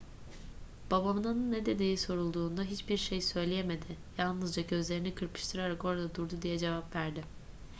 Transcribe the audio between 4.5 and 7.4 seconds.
gözlerini kırpıştırarak orada durdu diye cevap verdi